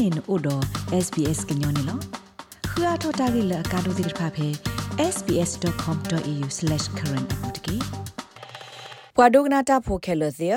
[0.00, 0.64] နေနို့တော့
[1.04, 1.98] SBS ကညောနေလော
[2.70, 4.48] ခရထတာဂိလကာဒိုဒိဖာဖေ
[5.14, 7.76] sbs.com.au/current အပူတကေ
[9.16, 10.48] ပွာဒိုဂနာတာဖိုခဲလသီ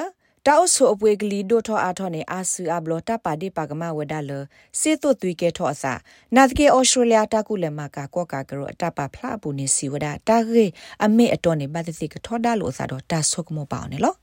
[0.48, 4.32] တာအဆုအပွေကလေးဒိုထောအားထောနေအာဆူအဘလတာပါဒီပါကမဝဒါလ
[4.80, 5.94] စေတုသွေကဲထောအစာ
[6.36, 10.66] နာတကေအော်စတြေးလျတာကုလမကကောကာကရောအတပါဖလာပူနေစီဝဒါတာဂေ
[11.06, 14.16] အမေအတော်နေဘတ်တိကထောဒါလို့အစာတော့တာဆုကမောပါအောင်နော်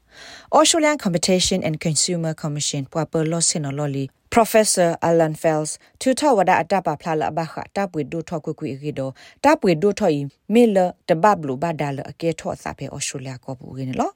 [0.56, 9.10] Australian Competition and Consumer Commission ပွာပလောစင်နော်လီ Professor Alan Fels ထူထဝဒအတပါဖလာလဘခတပ်ပွေဒိုထောကွကွေရီဒို
[9.44, 10.20] တပ်ပွေဒိုထောီ
[10.54, 10.76] မီလ
[11.08, 14.12] တဘဘလူဘဒါလအကေထောစာပေ Australia ကောပူရင်းနော်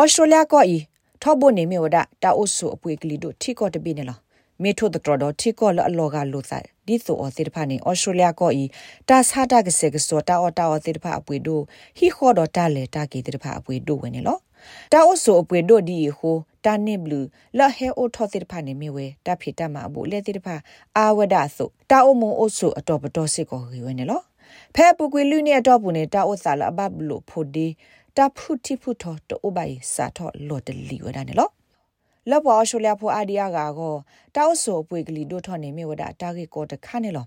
[0.00, 0.78] Australia ကောဤ
[1.22, 4.20] ထောဘိုနေမြေဝဒတာအုဆုအပွေကလီဒိုထီကောတပိနေလား
[4.62, 8.64] မေထိုဒတော်တော်ထီကောလအလောကလို့ဆိုင်ဒီဆိုအစစ်ဖာနေဩစတြေးလျကောဤ
[9.08, 11.60] တာဆာတာကစေကစောတာအော်တာအော်စစ်ဖာအပွေဒို
[11.98, 14.38] ဟီခေါ်တော်တာလေတာကေစစ်ဖာအပွေဒိုဝင်နေလော
[14.92, 17.26] တာအုဆုအပွေဒိုဒီဟိုတာနစ်ဘလူး
[17.58, 20.56] လဟဲအိုထောစစ်ဖာနေမြေဝဲတာဖီတမအဘူလေစစ်ဖာ
[20.96, 24.22] အာဝဒဆုတာအုံမုံအုဆုအတော်ပတော်စစ်ကောခေဝင်နေလော
[24.74, 27.66] ဖဲပူကွေလူနေတော့ပူနေတာအုဆာလအဘဘလူဖိုဒီ
[28.16, 31.48] တာဖုတိဖုထောတိုဘိုင်စာထောလော်တလီဝဒနေလော
[32.30, 33.94] လော်ပေါ်ရှူလျာဖိုအာဒီယာကော
[34.36, 37.26] တောက်ဆိုပွေကလီဒိုထောနေမြေဝဒတာဂေကောတခါနေလော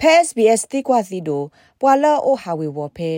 [0.00, 1.42] ဖဲ SBS တိကွာစီဒို
[1.80, 3.10] ပွာလာအိုဟာဝေဝဖဲ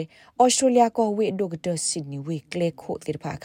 [0.42, 3.44] ဩစတြေးလျကောဝေဒိုကတဆစ်နီဝေကလေခိုတိဖာခ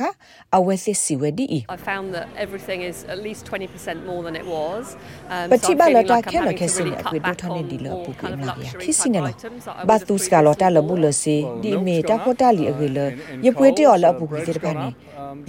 [0.56, 1.46] အဝဲစစ်စီဝဒီ
[1.78, 4.84] I found that everything is at least 20% more than it was
[5.34, 9.36] um ပတိဘလတာခဲလခဲစင်အပွေဒိုထောနေဒီလောပူကေနာယာခိစီနေလော
[9.90, 13.00] ဘတ်တုစကလောတာလဘူးလစီဒီမေတာဖိုတာလီအဂေလ
[13.46, 14.90] ယပွေတေော်လအပူကေတိဖာနေ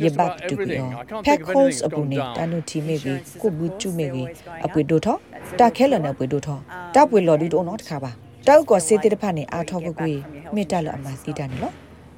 [0.03, 0.89] ယဘတ်တူပီယော
[1.27, 4.23] ဖက်ခိုးစ်အပူနေတာနုတီမေဘီကိုဘူးကျူမေဘီ
[4.65, 5.17] အပွေဒိုထော
[5.59, 6.59] တာခဲလနဲ့ပွေဒိုထော
[6.95, 8.11] တာပွေလော်ဒီဒိုနော်တခါပါ
[8.47, 10.13] တောက်ကောစေတေတဖာနေအာထောကွကွေ
[10.55, 11.73] မေတ္တလအမစီတာနေလော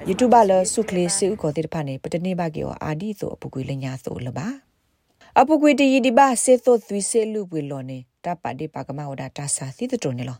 [0.09, 4.47] YouTube လဆုခလေးစေဥကောတေတဖာနေပတနေပါကေောအာဒီဆိုအပူကွေလညာဆိုလပါ
[5.41, 10.39] အပူကွေတီဒီပါစေသောသွီစေလူပွေလော်နေတာပါဒီပါကမဝဒတာစာသီတတုံနေလော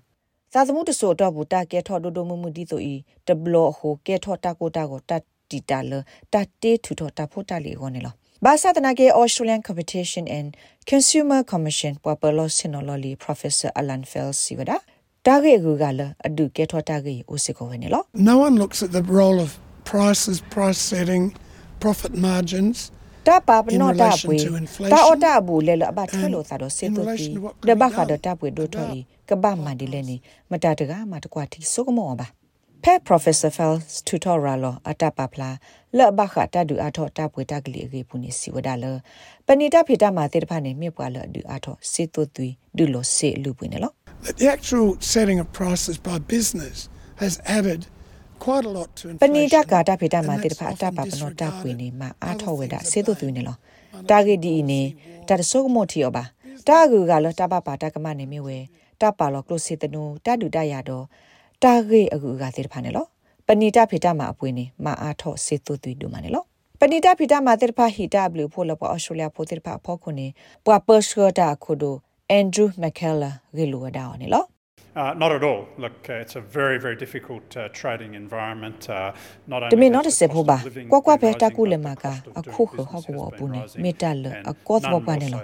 [0.53, 2.95] သာသမှုတဆိုတော့ဘူးတာကဲထော်ဒိုဒိုမမှုဒီဆိုဤ
[3.27, 5.13] တဘလဟိုကဲထော်တာကိုတာကိုတ
[5.51, 5.93] တီတာလ
[6.33, 10.49] တတေထူထော်တာဖို့တာလီကိုနေလော ဘာသာတနာကေ Australian Competition and
[10.91, 14.77] Consumer Commission ပပလောစနိုလော်လီ Professor Alan Fels စီဝဒါ
[15.27, 19.51] တာဂေကူကလအဒုကေထောတာဂေအိုစကိုဝနေလော No one looks at the role of
[19.93, 21.25] prices price setting
[21.83, 22.79] profit margins
[23.29, 24.37] တာပါပနောတာပွေ
[24.93, 27.27] တာအော်တာဘူးလေလအဘထဲလို့သာတော့စေတုတီ
[27.69, 28.99] ဒဘခါဒတာပွေဒိုထွီ
[29.29, 30.17] ကဘာမန်ဒီလေနီ
[30.51, 32.27] မတာတကမတကွာတီဆုကမောပါ
[32.91, 35.51] ဖက် professor fels tutorial အတပပလာ
[35.99, 38.85] လဘခတာဒူအထောတာပွေတကလီအကေပူနေစီဝဒါလ
[39.47, 43.93] ပဏိတဖေတမှာတေတဖာနေမြပွာလဒူအထောစေတုတီဒူလိုစေလူပွေနေလော
[44.41, 46.77] The actual setting of prices by business
[47.23, 47.81] has added
[48.45, 49.23] quite a lot to inflation.
[49.23, 53.57] ပဏိတကာတာဖေတာမာတေတဖာအတပါပနောတာပွေနေမှာအာထောဝေဒစေတုသူနေလော
[54.11, 54.83] တာဂေဒီနေ
[55.29, 56.25] တာတဆုကမောတီယောပါ
[56.69, 58.59] တာဂူကလောတာပပါတာကမနေမြဝဲ
[59.01, 61.05] တာပါလောကလိုစေတနူတာဒူတရတော့
[61.63, 63.07] တာဂေအကူကတေတဖာနေလော
[63.47, 66.45] ပဏိတဖေတာမာအပွေနေမှာအာထောစေတုသူဒူမနေလော
[66.81, 70.27] ပဏိတဖိတမာတေတဖာဟီတာဘလူဖိုလပေါ်အော်စတြေးလျဖိုတေတဖာဖောခုနေ
[70.65, 71.95] ပွာပတ်စကတာခိုဒို
[72.39, 74.45] Andrew McKellar ဂေလူဝဒါဝနေလော
[74.97, 75.69] Uh, not at all.
[75.77, 78.89] Look, uh, it's a very, very difficult uh, trading environment.
[78.89, 79.13] Uh,
[79.47, 80.57] not only တမင်တော့စေဖို့ပါ
[80.93, 82.05] ကွာကွာပဲတကူလမက
[82.39, 82.87] အခုခဟော
[83.17, 85.43] ကောပူနေမေတလအကောသဘပနေလော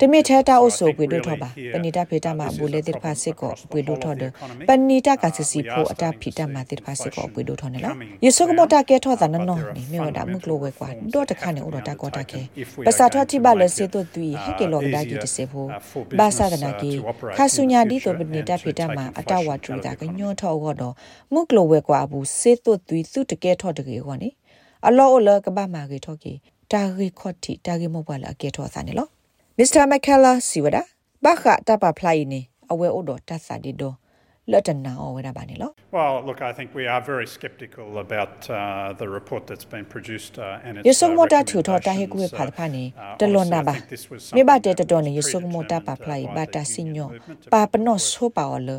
[0.00, 4.30] တမင်ထဲတာအုပ်ဆိုပွေတို့ထောပါပဏိတဖေတမှာဘူလေတိဖာစစ်ကောပွေတို့ထောတယ်
[4.68, 7.92] ပဏိတကစစီဖို့အတာဖိတမှာတိဖာစစ်ကောပွေတို့ထောနေလော
[8.24, 12.40] ယေဆုကမတာကဲထောတာနော်နော်နေမြေဝဒမှုကလိုဝဲကွာတော့တခါနေဥတော်တာကောတာခဲ
[12.86, 15.44] ပစာထတိပါလေစေတို့သူဟဲကေလောကဒါကြီးတစေ
[18.86, 20.94] ဖို့ဘာသာဒနာကီခါဆုညာဒီဆိုပဏိတဖေတမှာအတဝါထူတာကညောထောတော့
[21.32, 24.30] မုကလိုဝဲကွာဘူးစေတုသွီသူတကဲထောတကေကောနိ
[24.86, 26.32] အလောအလကဘာမာကေထောကေ
[26.70, 29.08] တာရီခော့တီတာကေမောဘလာကေထောစာနေလော
[29.58, 30.78] မစ္စတာမက်ကလာစီဝဒ
[31.24, 32.40] ဘာခတာပဖလိုက်နေ
[32.70, 33.94] အဝဲအိုတော်တတ်စာဒီတော့
[34.52, 38.56] လတ်တနာအော်ဝရပါနေလော Well, look, I think we are very skeptical about uh,
[39.00, 42.84] the report that's been produced uh, and its ယဆုမတာထူထောတာဟေကူဖာဖာနေ
[43.20, 43.74] တလွန်နာပါ
[44.36, 47.08] မေဘတဲ့တတော်နေယဆုမတာပါဖလိုက်ဘာတာစညော
[47.54, 48.70] ပါပနောဆိုပါော်လ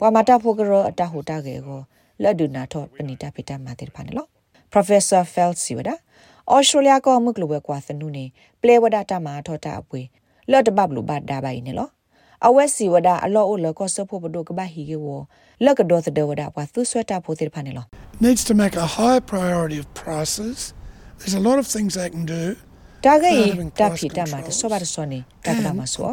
[0.00, 1.80] ပွာမတာဖိုကရအတဟူတာကေကို
[2.22, 4.26] လက်ဒူနာထောပဏိတာဖိတမတဲ့ဖာနေလော
[4.72, 5.90] Professor Felsi ဝဒ
[6.54, 8.24] Australia ကမှုကလဝဲကွာစနုနေ
[8.62, 10.00] ပလေဝဒတာမာထောတာအပွေ
[10.50, 11.88] လော့တဘဘလူဘဒါဘိုင်နေလော
[12.46, 15.06] အဝက်စီဝဒအလောအိုလကောဆဖို့ဘဒိုကဘဟီကေဝ
[15.64, 17.84] လက်ကဒေါ်သဒဝဒပွာသူဆွတ်တာဖို့တိဖာနေလော
[18.26, 20.58] needs to make a high priority of prices.
[21.18, 22.44] There's a lot of things they can do.
[23.06, 23.34] တာဂေ
[23.80, 26.08] တာဖီတာမာတဆောပါတဆောနေတကလာမဆော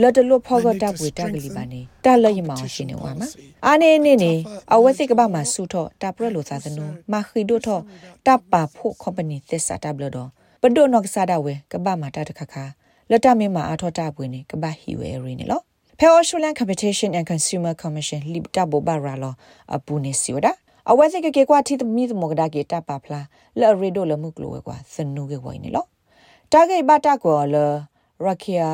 [0.00, 3.20] လော်တလို့ဖောကတာပွေတာကလေးပါနေတာလရမအောင်ရှင်နေဝါမ
[3.66, 4.32] အာနေနေနေ
[4.74, 7.80] အဝဲစိကဘာမဆူထောတာပရလိုသာသနုမခီဒိုထော
[8.26, 10.28] တပါဖို့ company သစ္စာတာဘလတော့
[10.62, 12.64] ပဒိုနော့ကစားတာဝဲကဘာမတာတခခါ
[13.10, 15.60] လတမင်းမှာအာထောတာပွေနေကဘာဟီဝဲရီနေလော
[15.98, 19.34] Pay Australian Competition and Consumer Commission လိတာဘောဘာရာလော
[19.74, 20.46] အပူနေစီဝဒ
[20.90, 23.20] အဝဲစိကကေကွာတီသမီသမဂဒါကေတပါဖလာ
[23.60, 25.84] လဲရီဒိုလမှုကလောကွာစနုကေဝိုင်းနေလော
[26.52, 27.56] တာဂေဘတာကောလ
[28.24, 28.68] ရခ िया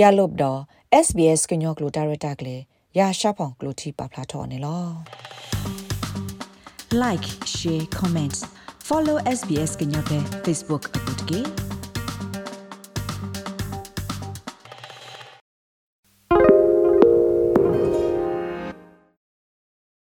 [0.00, 0.60] ရလုတ်တော့
[1.06, 2.56] SBS ကညောကလိုဒါရတာကလေ
[2.98, 4.84] ရာရှာဖောင်ကလိုတီပါဖလာထော်နေလော
[7.02, 8.36] like share comment
[8.88, 11.69] follow SBS ကညောပဲ Facebook အပုတ်ကေ